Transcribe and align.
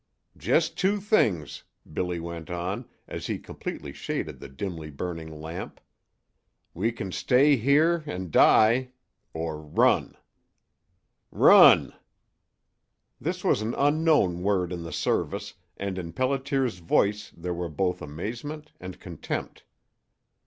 "Just 0.35 0.79
two 0.79 0.99
things," 0.99 1.63
Billy 1.93 2.19
went 2.19 2.49
on, 2.49 2.89
as 3.07 3.27
he 3.27 3.37
completely 3.37 3.93
shaded 3.93 4.39
the 4.39 4.49
dimly 4.49 4.89
burning 4.89 5.39
lamp. 5.39 5.79
"We 6.73 6.91
can 6.91 7.11
stay 7.11 7.55
here 7.55 8.03
'n' 8.07 8.31
die 8.31 8.93
or 9.31 9.61
run." 9.61 10.17
"Run!" 11.29 11.93
This 13.19 13.43
was 13.43 13.61
an 13.61 13.75
unknown 13.75 14.41
word 14.41 14.73
in 14.73 14.81
the 14.81 14.91
Service, 14.91 15.53
and 15.77 15.99
in 15.99 16.13
Pelliter's 16.13 16.79
voice 16.79 17.31
there 17.37 17.53
were 17.53 17.69
both 17.69 18.01
amazement 18.01 18.71
and 18.79 18.99
contempt. 18.99 19.65